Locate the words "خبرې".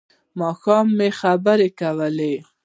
1.19-1.69